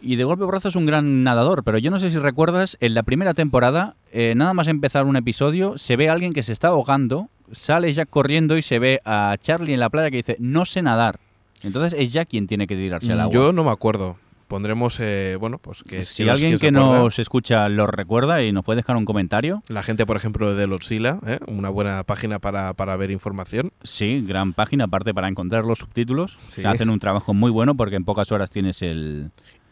[0.01, 2.93] Y de golpe brazo es un gran nadador, pero yo no sé si recuerdas, en
[2.93, 6.53] la primera temporada, eh, nada más empezar un episodio, se ve a alguien que se
[6.53, 10.37] está ahogando, sale Jack corriendo y se ve a Charlie en la playa que dice,
[10.39, 11.19] no sé nadar.
[11.63, 13.31] Entonces es Jack quien tiene que tirarse al agua.
[13.33, 14.17] Mm, Yo no me acuerdo.
[14.47, 18.65] Pondremos, eh, bueno, pues que si alguien que acuerda- nos escucha lo recuerda y nos
[18.65, 21.37] puede dejar un comentario, La gente, por ejemplo, de Lotzilla, ¿eh?
[21.45, 23.71] una buena página para, para ver información.
[23.83, 26.39] sí, gran página, aparte para encontrar los subtítulos.
[26.47, 26.63] Sí.
[26.65, 29.29] Hacen un trabajo muy bueno porque en pocas horas tienes el...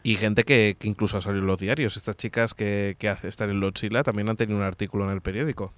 [0.08, 1.96] Y gente que, que incluso ha salido en los diarios.
[1.96, 5.72] Estas chicas que, están en Lotzilla también han tenido un artículo en el periódico.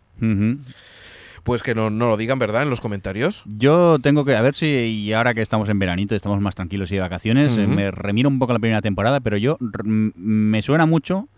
[1.43, 2.62] Pues que no, no lo digan, ¿verdad?
[2.62, 3.43] En los comentarios.
[3.47, 6.55] Yo tengo que, a ver si, y ahora que estamos en veranito, y estamos más
[6.55, 9.57] tranquilos y de vacaciones, eh, me remiro un poco a la primera temporada, pero yo
[9.61, 11.29] me suena mucho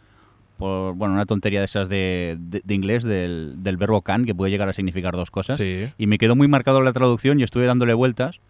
[0.59, 4.35] por, bueno, una tontería de esas de, de- de inglés, del, del verbo can, que
[4.35, 5.57] puede llegar a significar dos cosas.
[5.57, 5.87] Sí.
[5.99, 8.41] Y me quedó muy marcado la traducción y estuve dándole vueltas.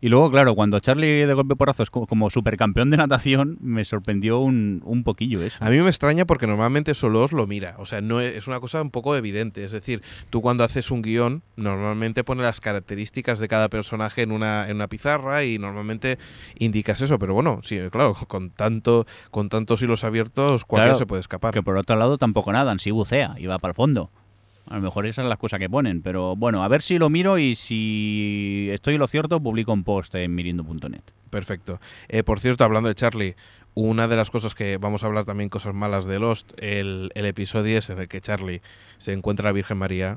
[0.00, 3.84] Y luego, claro, cuando Charlie de golpe porrazo es co- como supercampeón de natación, me
[3.84, 5.58] sorprendió un, un poquillo eso.
[5.64, 7.74] A mí me extraña porque normalmente solo os lo mira.
[7.78, 9.64] O sea, no es, es una cosa un poco evidente.
[9.64, 14.30] Es decir, tú cuando haces un guion, normalmente pones las características de cada personaje en
[14.30, 16.18] una, en una pizarra y normalmente
[16.58, 17.18] indicas eso.
[17.18, 21.52] Pero bueno, sí, claro, con tanto, con tantos hilos abiertos, cualquiera Claro, se puede escapar.
[21.52, 24.12] Que por otro lado tampoco nadan, sí bucea y va para el fondo.
[24.70, 27.08] A lo mejor esa es la cosa que ponen, pero bueno, a ver si lo
[27.10, 31.02] miro y si estoy lo cierto, publico un post en mirindo.net.
[31.30, 31.80] Perfecto.
[32.08, 33.36] Eh, por cierto, hablando de Charlie,
[33.74, 37.26] una de las cosas que vamos a hablar también, cosas malas de Lost, el, el
[37.26, 38.60] episodio es en el que Charlie
[38.98, 40.14] se encuentra a la Virgen María.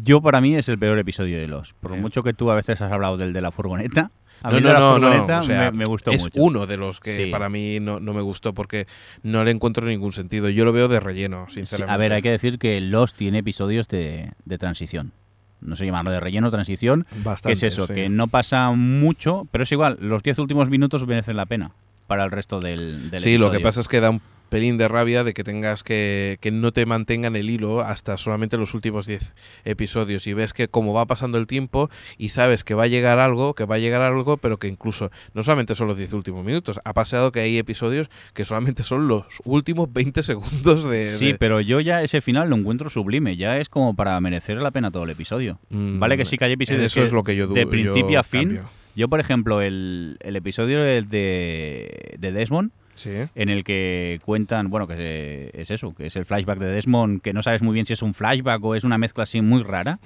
[0.00, 1.72] Yo para mí es el peor episodio de los.
[1.74, 4.10] Por mucho que tú a veces has hablado del de la furgoneta,
[4.42, 6.40] a No, mí no, de la no, furgoneta o sea, me, me gustó es mucho.
[6.42, 7.30] uno de los que Sí.
[7.30, 8.86] para mí no, no me gustó porque
[9.22, 10.48] no le encuentro ningún sentido.
[10.48, 11.94] Yo lo veo de relleno, Sí, sinceramente.
[11.94, 15.12] a ver, hay que decir que Los tiene episodios de, de transición.
[15.60, 17.06] No sé llamarlo de relleno, transición.
[17.10, 17.86] ¿Qué Bastante, es eso?
[17.86, 17.94] sí.
[17.94, 21.70] Que no pasa mucho, pero es igual, los 10 últimos minutos merecen la pena
[22.06, 24.20] para el resto del, del Sí, lo que pasa es que da un
[24.54, 28.56] pelín de rabia de que tengas que, que no te mantengan el hilo hasta solamente
[28.56, 32.74] los últimos 10 episodios y ves que como va pasando el tiempo y sabes que
[32.74, 35.88] va a llegar algo, que va a llegar algo, pero que incluso no solamente son
[35.88, 40.22] los 10 últimos minutos, ha pasado que hay episodios que solamente son los últimos 20
[40.22, 41.10] segundos de...
[41.10, 44.58] Sí, de- pero yo ya ese final lo encuentro sublime, ya es como para merecer
[44.58, 45.58] la pena todo el episodio.
[45.70, 47.68] Mm, Vale que sí que hay episodios eso que es lo que yo de yo
[47.68, 48.42] principio a fin.
[48.50, 48.68] cambio.
[48.94, 53.10] Yo, por ejemplo, el, el episodio de, de Desmond, Sí.
[53.34, 57.20] en el que cuentan, bueno, que se- es eso, que es el flashback de Desmond,
[57.22, 59.62] que no sabes muy bien si es un flashback o es una mezcla así muy
[59.62, 59.98] rara.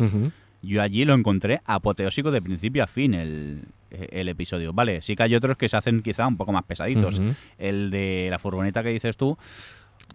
[0.63, 4.73] Yo allí lo encontré apoteósico de principio a fin el, el episodio.
[4.73, 7.21] Vale, sí que hay otros que se hacen quizá un poco más pesaditos.
[7.59, 9.39] El de la furgoneta que dices tú,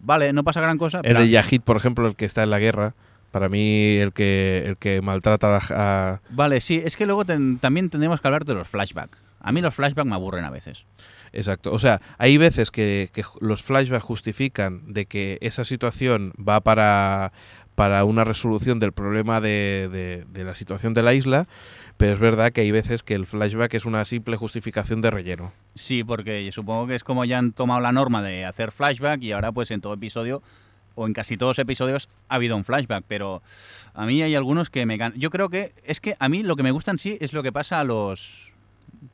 [0.02, 0.98] vale, no pasa gran cosa.
[0.98, 2.94] El pero de Yahid, por ejemplo, el que está en la guerra,
[3.32, 6.12] para mí el que, el que maltrata a...
[6.12, 9.18] a- Vale, sí, es que luego ten- también tendremos que hablar de los flashbacks.
[9.40, 10.86] A mí los flashbacks me aburren a veces.
[11.34, 11.74] Exacto.
[11.74, 13.10] O sea, hay veces que,
[13.42, 17.34] los flashbacks justifican de que esa situación va para,
[17.76, 21.48] para una resolución del problema de, de- la situación de la isla,
[21.98, 25.52] pero es verdad que hay veces que el flashback es una simple justificación de relleno.
[25.74, 29.32] Sí, porque supongo que es como ya han tomado la norma de hacer flashback y
[29.32, 30.44] ahora pues en todo episodio
[30.96, 33.42] o en casi todos los episodios ha habido un flashback, pero
[33.96, 36.62] a mí hay algunos que me Yo creo que es que a mí lo que
[36.62, 38.54] me gusta en sí es lo que pasa a los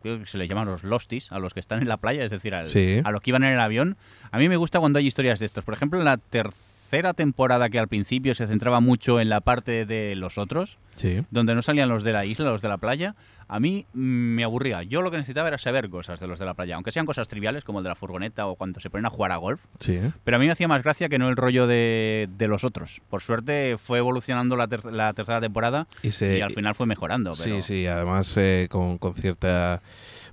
[0.01, 2.31] creo que se les llaman los losties, a los que están en la playa, es
[2.31, 3.01] decir, al- Sí.
[3.03, 3.97] a los que iban en el avión.
[4.31, 5.63] A mí me gusta cuando hay historias de estos.
[5.63, 9.85] Por ejemplo, en la tercera temporada que al principio se centraba mucho en la parte
[9.85, 11.23] de los otros, Sí.
[11.31, 13.15] donde no salían los de la isla, los de la playa,
[13.47, 14.83] a mí me aburría.
[14.83, 17.27] Yo lo que necesitaba era saber cosas de los de la playa, aunque sean cosas
[17.29, 19.61] triviales como el de la furgoneta o cuando se ponen a jugar a golf.
[19.79, 19.99] Sí.
[20.23, 23.01] Pero a mí me hacía más gracia que no el rollo de, de los otros.
[23.09, 26.85] Por suerte fue evolucionando la, ter- la tercera temporada Y, se, y al final fue
[26.85, 27.33] mejorando.
[27.41, 27.57] Pero...
[27.57, 29.81] Sí, sí, además eh, con, con cierta,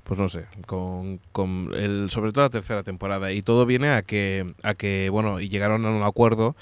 [0.05, 3.33] pues no sé, con, con el, sobre todo la tercera temporada.
[3.33, 6.57] Y todo viene a que, a que, bueno, y llegaron a un acuerdo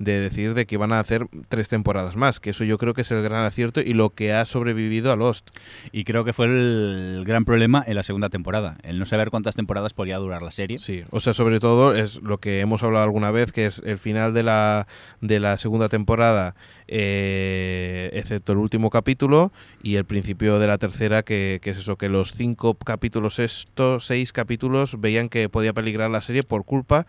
[0.00, 3.02] de decir de que iban a hacer tres temporadas más, que eso yo creo que
[3.02, 5.50] es el gran acierto y lo que ha sobrevivido a Lost.
[5.92, 9.56] Y creo que fue el gran problema en la segunda temporada, el no saber cuántas
[9.56, 10.78] temporadas podía durar la serie.
[10.78, 13.98] Sí, o sea, sobre todo es lo que hemos hablado alguna vez, que es el
[13.98, 14.86] final de la,
[15.20, 16.54] de la segunda temporada,
[16.88, 21.96] eh, excepto el último capítulo, y el principio de la tercera, que, que es eso,
[21.96, 27.04] que los cinco capítulos, estos seis capítulos, veían que podía peligrar la serie por culpa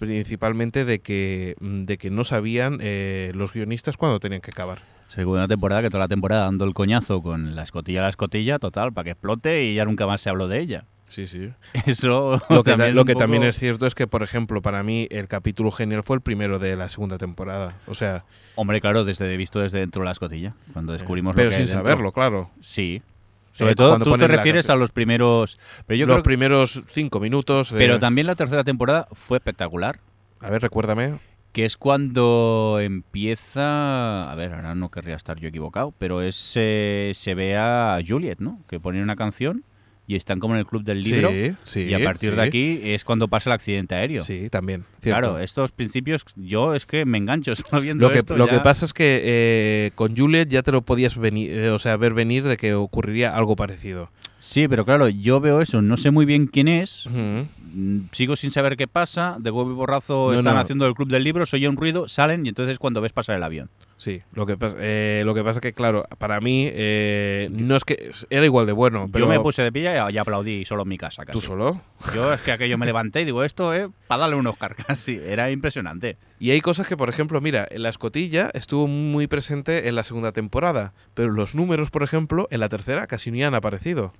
[0.00, 4.78] principalmente de que, de que no sabían eh, los guionistas cuándo tenían que acabar.
[5.08, 8.58] Segunda temporada, que toda la temporada dando el coñazo con la escotilla a la escotilla,
[8.58, 10.84] total, para que explote y ya nunca más se habló de ella.
[11.08, 11.50] Sí, sí.
[11.86, 14.62] Eso Lo que, ta- también lo que poco- también es cierto es que, por ejemplo,
[14.62, 17.74] para mí el capítulo genial fue el primero de la segunda temporada.
[17.88, 21.50] O sea, Hombre, claro, desde visto desde dentro de la escotilla, cuando descubrimos pero lo
[21.50, 22.50] que hay sin saberlo, claro.
[22.60, 23.02] Sí.
[23.52, 25.58] Sobre Eh, todo tú te refieres a los primeros...
[25.86, 27.72] Pero yo los creo que- primeros cinco minutos.
[27.72, 29.98] de- Pero también la tercera temporada fue espectacular.
[30.40, 31.18] A ver, recuérdame.
[31.52, 34.30] Que es cuando empieza.
[34.30, 38.38] A ver, ahora no querría estar yo equivocado, pero es eh, se ve a Juliet,
[38.38, 38.60] ¿no?
[38.68, 39.64] Que pone una canción
[40.10, 41.28] y están como en el club del libro.
[41.28, 41.80] Sí, sí.
[41.82, 42.36] y a partir sí.
[42.36, 44.22] de aquí es cuando pasa el accidente aéreo.
[44.24, 44.84] Sí, también.
[45.00, 45.20] Cierto.
[45.22, 48.54] Claro, estos principios yo es que me engancho solo viendo Lo que, esto lo ya-
[48.54, 51.96] que pasa es que eh, con Juliet ya te lo podías venir, eh, o sea,
[51.96, 54.10] ver venir de que ocurriría algo parecido.
[54.40, 57.06] Sí, pero claro, yo veo eso, no sé muy bien quién es,
[58.12, 60.60] sigo sin saber qué pasa, de huevo y borrazo No, están no.
[60.60, 63.12] haciendo el club del libro, se oye un ruido, salen y entonces es cuando ves
[63.12, 63.68] pasar el avión.
[63.98, 67.84] Sí, lo que, pasa, eh, lo que pasa que, claro, para mí eh, no es
[67.84, 70.88] que era igual de bueno, pero yo me puse de pie y, aplaudí solo en
[70.88, 71.26] mi casa.
[71.26, 71.38] Casi.
[71.38, 71.82] tú solo.
[72.14, 74.86] Yo es que aquello me levanté y digo, esto es para darle unos cargas.
[75.00, 76.16] Sí, era impresionante.
[76.38, 80.04] Y hay cosas que, por ejemplo, mira, en la escotilla estuvo muy presente en la
[80.04, 84.14] segunda temporada, pero los números, por ejemplo, en la tercera casi ni han aparecido.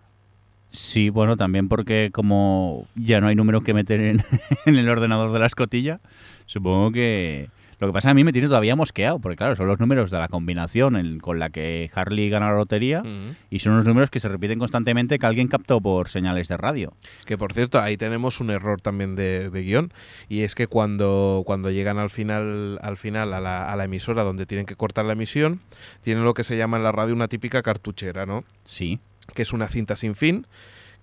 [0.71, 4.23] Sí, bueno, también porque como ya no hay números que meter en,
[4.67, 6.01] en el ordenador de la escotilla,
[6.47, 7.49] supongo que...
[7.81, 10.19] Lo que pasa a mí me tiene todavía mosqueado, porque claro, son los números de
[10.19, 13.03] la combinación en- con la que Harley gana la lotería
[13.49, 16.93] y son unos números que se repiten constantemente que alguien captó por señales de radio.
[17.25, 19.95] Que por cierto, ahí tenemos un error también de, de guion.
[20.29, 24.25] Y es que cuando, cuando llegan al final, al final a, la, a la emisora
[24.25, 25.61] donde tienen que cortar la emisión,
[26.03, 28.45] tienen lo que se llama en la radio una típica cartuchera, ¿no?
[28.65, 29.01] Sí.
[29.33, 30.47] Que es una cinta sin fin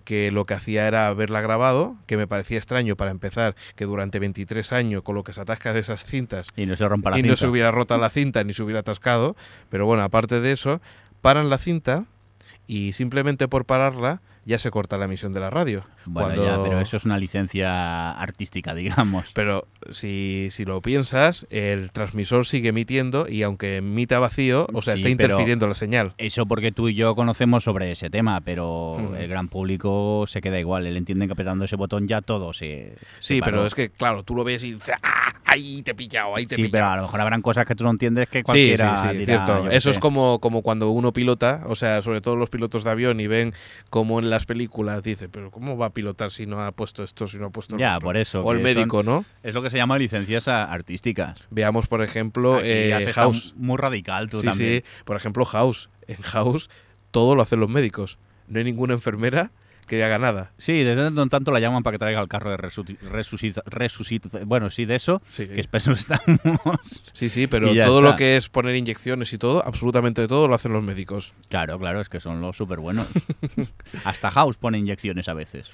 [0.08, 4.18] que lo que hacía era haberla grabado, que me parecía extraño para empezar, que durante
[4.18, 7.20] 23 años con lo que se atascan esas cintas Y no se rompa la y
[7.20, 7.32] cinta.
[7.32, 9.36] no se hubiera roto la cinta ni se hubiera atascado,
[9.68, 10.80] pero bueno, aparte de eso,
[11.20, 12.06] paran la cinta
[12.66, 15.84] y simplemente por pararla ya se corta la emisión de la radio.
[16.08, 19.30] Bueno, Cuando- ya, pero eso es una licencia artística, digamos.
[19.34, 24.94] Pero si, si lo piensas, el transmisor sigue emitiendo y aunque emita vacío, o sea,
[24.94, 26.14] Sí, está interfiriendo la señal.
[26.18, 29.14] Eso porque tú y yo conocemos sobre ese tema, pero Hmm.
[29.16, 30.86] el gran público se queda igual.
[30.86, 32.94] Él entiende que apretando ese botón ya todo se.
[33.20, 35.34] Sí, pero es que, claro, tú lo ves y dices, ¡ah!
[35.50, 37.74] Ahí te he pillado, ahí te he Sí, pero a lo mejor habrán cosas que
[37.74, 39.70] tú no entiendes que Sí, sí, cualquiera sí, dirá, cierto.
[39.70, 43.18] Eso es como, como cuando uno pilota, o sea, sobre todo los pilotos de avión
[43.18, 43.54] y ven
[43.88, 47.26] como en las películas dice, pero ¿cómo va a pilotar si no ha puesto esto,
[47.26, 48.06] si no ha puesto Ya, otro?".
[48.06, 49.24] por eso, O el médico, ¿no?
[49.42, 51.40] Es lo que se llama licencias a- artísticas.
[51.50, 53.54] Veamos, por ejemplo, eh, House.
[53.56, 54.82] Muy radical tú Sí, también.
[54.84, 55.02] sí.
[55.04, 55.88] Por ejemplo, House.
[56.06, 56.70] En House
[57.10, 58.16] todo lo hacen los médicos.
[58.46, 59.50] No hay ninguna enfermera
[59.88, 60.52] que haga nada.
[60.58, 64.48] Sí, de tanto en tanto la llaman para que traiga el carro de resucitación.
[64.48, 66.38] Bueno, sí, de eso, Sí, que es eso estamos.
[67.12, 68.10] sí, sí, pero todo está.
[68.10, 71.32] lo que es poner inyecciones y todo, absolutamente todo lo hacen los médicos.
[71.48, 73.08] claro, claro, es que son los súper buenos.
[74.04, 75.70] Hasta House pone inyecciones a veces.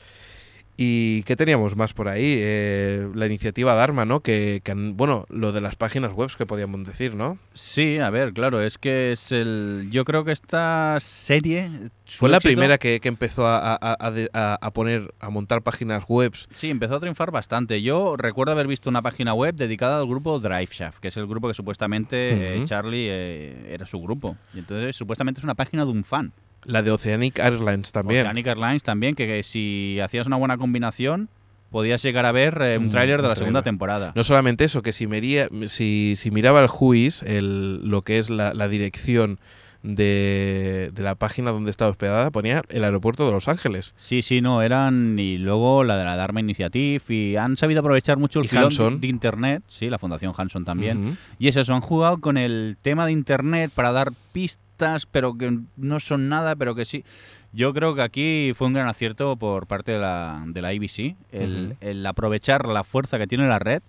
[0.76, 2.22] ¿Y qué teníamos más por ahí?
[2.40, 4.20] Eh, la iniciativa Dharma, ¿no?
[4.20, 7.38] Que, que bueno, lo de las páginas web que podíamos decir, ¿no?
[7.52, 9.86] Sí, a ver, claro, es que es el.
[9.92, 11.70] Yo creo que esta serie.
[12.06, 15.30] Fue la éxito- primera que, que empezó a, a- a- de- a- a poner, a
[15.30, 16.34] montar páginas web.
[16.52, 17.80] Sí, empezó a triunfar bastante.
[17.80, 21.46] Yo recuerdo haber visto una página web dedicada al grupo Driveshaft, que es el grupo
[21.46, 22.64] que supuestamente eh.
[22.64, 24.36] Charlie eh, era su grupo.
[24.52, 26.32] Y entonces supuestamente es una página de un fan.
[26.64, 28.20] La de Oceanic Airlines también.
[28.22, 31.28] Oceanic Airlines también, que, que si hacías una buena combinación
[31.70, 34.12] podías llegar a ver eh, un Un- tráiler de la segunda temporada.
[34.14, 38.30] No solamente eso, que si, miría- si, si miraba el Whois, el, lo que es
[38.30, 39.40] la, la dirección
[39.82, 43.92] de, de la página donde estaba hospedada, ponía el aeropuerto de Los Ángeles.
[43.96, 45.18] Sí, sí, no, eran.
[45.18, 47.02] Y luego la de la Dharma Initiative.
[47.08, 49.62] Y han sabido aprovechar mucho el filón de Internet.
[49.66, 51.18] Sí, la Fundación Hanson también.
[51.38, 54.63] Y es eso, han jugado con el tema de Internet para dar pistas,
[55.10, 57.04] pero que no son nada, pero que sí.
[57.52, 61.16] Yo creo que aquí fue un gran acierto por parte de la, de la ABC,
[61.30, 63.82] el, aprovechar la fuerza que tiene la red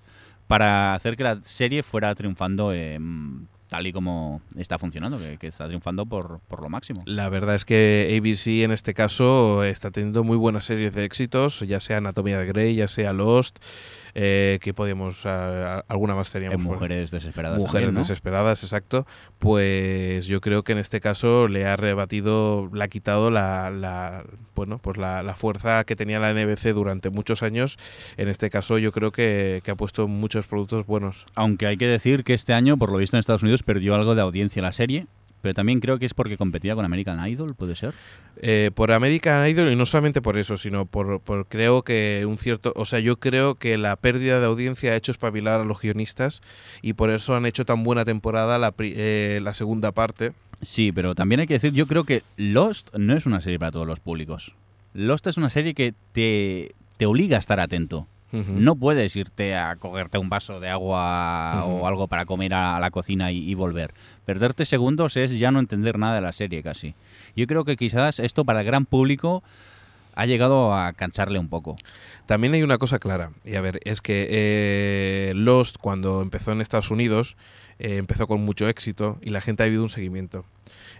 [0.47, 2.99] para hacer que la serie fuera triunfando eh,
[3.67, 7.01] tal y como está funcionando, que, que está triunfando por, por lo máximo.
[7.05, 11.61] La verdad es que ABC en este caso está teniendo muy buenas series de éxitos,
[11.61, 13.57] ya sea Anatomía de Grey, ya sea Lost,
[14.15, 16.57] eh, que podíamos, alguna más teníamos.
[16.59, 17.59] En por- Mujeres Desesperadas.
[17.59, 17.99] Mujeres también, ¿no?
[17.99, 19.05] desesperadas, exacto.
[19.39, 24.23] Pues yo creo que en este caso le ha rebatido, le ha quitado la, la-
[24.55, 27.77] bueno, pues la, la fuerza que tenía la NBC durante muchos años.
[28.17, 31.25] En este caso yo creo que, que ha puesto muchos productos buenos.
[31.35, 34.15] Aunque hay que decir que este año, por lo visto en Estados Unidos, perdió algo
[34.15, 35.07] de audiencia la serie.
[35.45, 37.93] Pero también creo que es porque competía con American Idol, ¿puede ser?
[38.37, 42.39] Eh, por American Idol y no solamente por eso, sino por, por creo que un
[42.39, 45.79] cierto, o sea, yo creo que la pérdida de audiencia ha hecho espabilar a los
[45.79, 46.41] guionistas
[46.81, 50.33] y por eso han hecho tan buena temporada la, eh, la segunda parte.
[50.63, 53.71] Sí, pero también hay que decir, yo creo que Lost no es una serie para
[53.71, 54.55] todos los públicos.
[54.95, 58.07] Lost es una serie que te, te obliga a estar atento.
[58.55, 62.91] No puedes irte a cogerte un vaso de agua o algo para comer a, la
[62.91, 63.93] cocina y, y volver.
[64.25, 66.95] Perderte segundos es ya no entender nada de la serie casi.
[67.35, 69.43] Yo creo que quizás esto para el gran público
[70.15, 71.77] ha llegado a cansarle un poco.
[72.25, 76.61] También hay una cosa clara, y a ver, es que eh, Lost cuando empezó en
[76.61, 77.35] Estados Unidos
[77.77, 80.45] eh, empezó con mucho éxito y la gente ha vivido un seguimiento.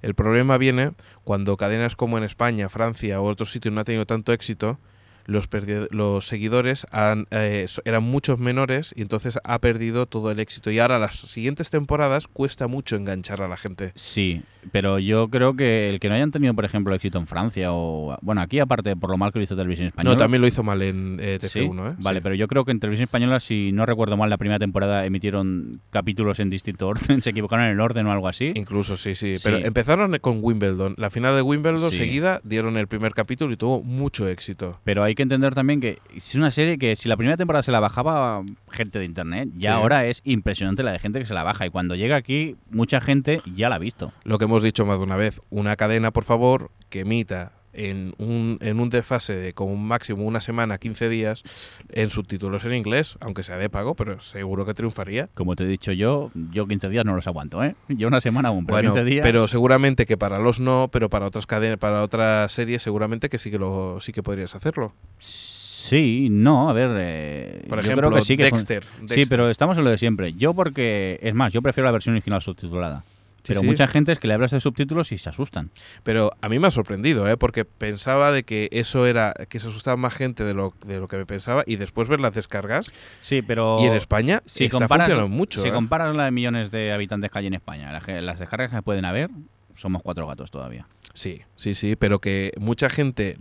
[0.02, 0.92] El problema viene
[1.24, 4.78] cuando cadenas como en España, Francia o otros sitios no ha tenido tanto éxito,
[5.26, 5.48] los,
[5.92, 10.72] los seguidores han, eh, eran muchos menores y entonces ha perdido todo el éxito.
[10.72, 13.92] Y ahora las siguientes temporadas cuesta mucho enganchar a la gente.
[13.96, 17.70] Sí, pero yo creo que el que no hayan tenido, por ejemplo, éxito en Francia
[17.72, 18.18] o...
[18.22, 20.16] Bueno, aquí aparte por lo mal que lo hizo Televisión Española.
[20.16, 21.60] No, también lo hizo mal en eh, ¿Sí?
[21.60, 21.92] TF1.
[21.92, 21.96] ¿eh?
[22.00, 22.24] Vale, Sí.
[22.24, 25.82] pero yo creo que en Televisión Española, si no recuerdo mal, la primera temporada emitieron
[25.90, 28.52] capítulos en distinto orden, se equivocaron en el orden o algo así.
[28.56, 29.38] Incluso, sí, sí.
[29.38, 29.42] Sí.
[29.44, 30.96] Pero empezaron con Wimbledon.
[30.98, 34.80] La final de Wimbledon seguida dieron el primer capítulo y tuvo mucho éxito.
[34.84, 37.72] Pero hay que entender también que es una serie que si la primera temporada se
[37.72, 39.76] la bajaba gente de internet, ya Sí.
[39.78, 41.66] ahora es impresionante la de gente que se la baja.
[41.66, 44.14] Y cuando llega aquí, mucha gente ya la ha visto.
[44.24, 48.14] Lo que hemos dicho más de una vez, una cadena, por favor, que emita en
[48.18, 51.44] un, en un desfase de como un máximo una semana, 15 días,
[51.90, 55.28] en subtítulos en inglés, aunque sea de pago, pero seguro que triunfaría.
[55.34, 57.76] Como te he dicho yo, yo 15 días no los aguanto, ¿eh?
[57.90, 59.24] Yo una semana aún, pero bueno, 15 días...
[59.24, 63.38] pero seguramente que para los no, pero para otras cadenas, para otras series, seguramente que
[63.38, 64.94] sí que lo sí que podrías hacerlo.
[65.20, 66.90] Sí, no, a ver...
[66.96, 69.90] eh, Por yo ejemplo, creo que sí que fun- Dexter, Sí, pero estamos en lo
[69.92, 70.34] de siempre.
[70.34, 71.20] Yo porque...
[71.22, 73.04] Es más, yo prefiero la versión original subtitulada.
[73.48, 73.66] Pero sí.
[73.66, 75.72] mucha gente es que le hablas de subtítulos y se asustan.
[76.04, 77.38] Pero a mí me ha sorprendido, ¿eh?
[77.38, 81.08] porque pensaba de que eso era, que se asustaba más gente de lo, de lo
[81.08, 82.92] que me pensaba y después ver las descargas.
[83.22, 83.78] Sí, pero...
[83.80, 85.62] Y en España si está comparas, mucho.
[85.62, 85.72] si ¿eh?
[85.72, 89.30] comparas la de millones de habitantes que hay en España, las descargas que pueden haber,
[89.76, 90.88] somos cuatro gatos todavía.
[91.14, 93.38] Sí, sí, sí, pero que mucha gente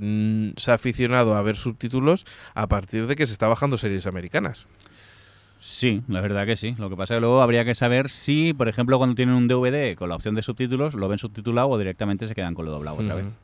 [0.56, 4.66] se ha aficionado a ver subtítulos a partir de que se está bajando series americanas.
[5.66, 6.74] Sí, la verdad que sí.
[6.76, 9.48] Lo que pasa es que luego habría que saber si, por ejemplo, cuando tienen un
[9.48, 12.70] DVD con la opción de subtítulos, lo ven subtitulado o directamente se quedan con lo
[12.72, 13.38] doblado otra vez.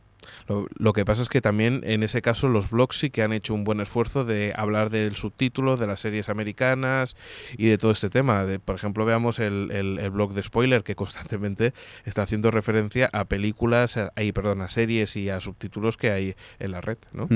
[0.49, 3.33] Lo, lo que pasa es que también en ese caso los blogs sí que han
[3.33, 7.17] hecho un buen esfuerzo de hablar del subtítulo, de las series americanas
[7.57, 8.45] y de todo este tema.
[8.45, 11.73] De, por ejemplo, veamos el, el- el blog de Spoiler que constantemente
[12.05, 16.73] está haciendo referencia a películas, a, perdón, a series y a subtítulos que hay en
[16.73, 17.29] la red, ¿no?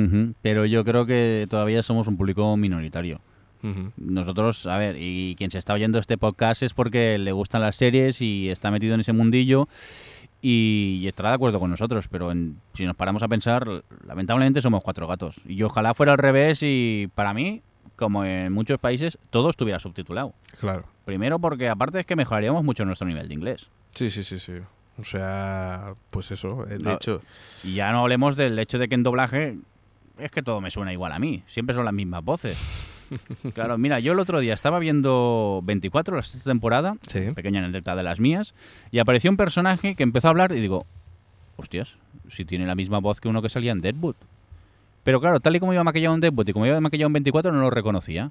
[0.42, 3.22] Pero yo creo que todavía somos un público minoritario.
[3.96, 7.76] Nosotros, a ver, y quien se está oyendo este podcast es porque le gustan las
[7.76, 9.68] series y está metido en ese mundillo
[10.42, 13.66] y, y estará de acuerdo con nosotros, pero en- si nos paramos a pensar,
[14.06, 15.40] lamentablemente somos cuatro gatos.
[15.46, 17.62] Y ojalá fuera al revés y para mí,
[17.96, 20.34] como en muchos países, todo estuviera subtitulado.
[20.60, 20.84] Claro.
[21.06, 23.70] Primero porque aparte es que mejoraríamos mucho nuestro nivel de inglés.
[23.92, 24.52] Sí, sí, sí, sí.
[24.98, 26.92] O sea, pues eso, de No.
[26.94, 27.20] hecho,
[27.62, 29.56] Y ya no hablemos del hecho de que en doblaje
[30.18, 32.90] es que todo me suena igual a mí, siempre son las mismas voces.
[33.54, 37.20] Claro, mira, yo el otro día estaba viendo 24, la sexta temporada, Sí.
[37.34, 38.54] pequeña anécdota de las mías,
[38.90, 40.86] y apareció un personaje que empezó a hablar y digo,
[41.56, 41.96] hostias,
[42.28, 44.16] si tiene la misma voz que uno que salía en Deadwood.
[45.02, 47.52] Pero claro, tal y como iba maquillado en Deadwood y como iba maquillado en 24
[47.52, 48.30] no lo reconocía.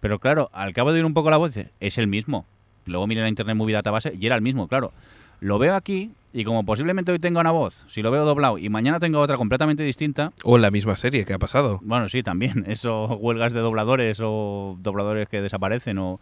[0.00, 2.46] Pero claro, al cabo de oír un poco la voz, es el mismo.
[2.86, 4.92] Luego miré en la Internet Movie Database y era el mismo, claro.
[5.40, 8.68] Lo veo aquí y como posiblemente hoy tenga una voz, si lo veo doblado y
[8.68, 11.80] mañana tenga otra completamente distinta, O en la misma serie que ha pasado.
[11.82, 12.64] bueno, sí, también.
[12.68, 16.20] Eso, huelgas de dobladores o dobladores que desaparecen o...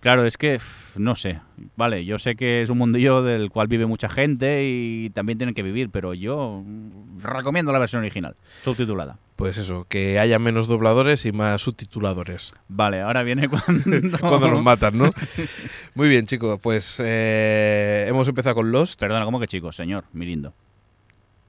[0.00, 0.58] Claro, es que,
[0.96, 1.40] no sé.
[1.76, 5.54] Vale, yo sé que es un mundillo del cual vive mucha gente y también tienen
[5.54, 9.18] que vivir, pero yo mm, recomiendo la versión original, subtitulada.
[9.36, 12.54] Pues eso, que haya menos dobladores y más subtituladores.
[12.68, 14.18] Vale, ahora viene cuando...
[14.20, 15.10] Cuando nos matan, ¿no?
[15.94, 18.98] Muy bien, chicos, pues eh, hemos empezado con Lost.
[18.98, 20.04] Perdona, ¿cómo que chicos, señor?
[20.14, 20.54] Mirindo.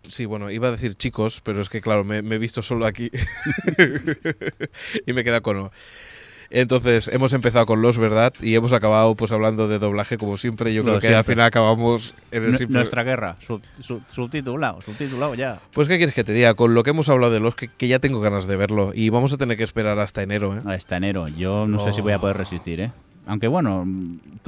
[0.03, 2.85] Sí, bueno, iba a decir chicos, pero es que claro, me, me he visto solo
[2.85, 3.11] aquí
[5.05, 5.71] y me queda con O.
[6.53, 8.33] Entonces, hemos empezado con Lost, ¿verdad?
[8.41, 10.73] Y hemos acabado pues hablando de doblaje como siempre.
[10.73, 14.81] Yo Lo creo que al final acabamos en el simple- Nuestra guerra, sub- sub- subtitulado,
[14.81, 15.59] subtitulado ya.
[15.73, 16.53] Pues, ¿qué quieres que te diga?
[16.53, 18.91] Con lo que hemos hablado de Lost, que, que ya tengo ganas de verlo.
[18.93, 20.61] Y vamos a tener que esperar hasta enero, ¿eh?
[20.65, 21.27] Hasta enero.
[21.29, 22.21] Yo no sé si voy a Oh.
[22.21, 22.91] poder resistir, ¿eh?
[23.27, 23.85] Aunque bueno,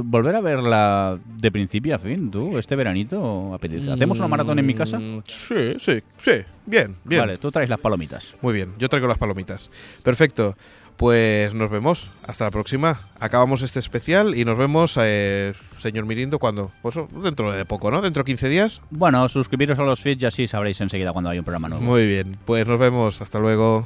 [0.04, 3.92] volver a verla de principio a fin, tú, este veranito, apetece.
[3.92, 5.00] ¿Hacemos una maratón en mi casa?
[5.00, 6.32] Mm, Sí, sí, sí.
[6.66, 7.22] Bien, bien.
[7.22, 8.34] Vale, tú traes las palomitas.
[8.42, 9.70] Muy bien, yo traigo las palomitas.
[10.04, 10.56] Perfecto.
[11.04, 12.10] Pues nos vemos.
[12.26, 12.98] Hasta la próxima.
[13.20, 16.72] Acabamos este especial y nos vemos, eh, señor Mirindo, cuando?
[16.82, 18.02] Pues dentro de poco, ¿no?
[18.02, 18.82] Dentro de 15 días.
[18.90, 21.84] Bueno, suscribiros a los feeds y así sabréis enseguida cuando hay un programa nuevo.
[21.84, 22.38] Muy bien.
[22.46, 23.22] Pues nos vemos.
[23.22, 23.86] Hasta luego.